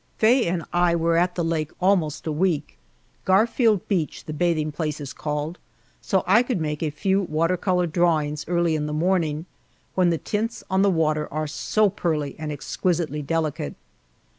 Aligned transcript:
Faye 0.17 0.47
and 0.47 0.65
I 0.73 0.95
were 0.95 1.15
at 1.15 1.35
the 1.35 1.43
lake 1.43 1.69
almost 1.79 2.25
a 2.25 2.31
week 2.31 2.79
Garfield 3.23 3.87
Beach 3.87 4.25
the 4.25 4.33
bathing 4.33 4.71
place 4.71 4.99
is 4.99 5.13
called 5.13 5.59
so 6.01 6.23
I 6.25 6.41
could 6.41 6.59
make 6.59 6.81
a 6.81 6.89
few 6.89 7.21
water 7.21 7.55
color 7.55 7.85
drawings 7.85 8.43
early 8.47 8.75
in 8.75 8.87
the 8.87 8.93
morning, 8.93 9.45
when 9.93 10.09
the 10.09 10.17
tints 10.17 10.63
on 10.71 10.81
the 10.81 10.89
water 10.89 11.31
are 11.31 11.45
so 11.45 11.87
pearly 11.87 12.35
and 12.39 12.51
exquisitely 12.51 13.21
delicate. 13.21 13.75